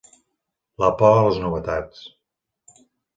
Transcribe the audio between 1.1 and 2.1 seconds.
a les novetats.